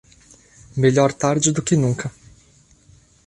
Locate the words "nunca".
1.75-2.11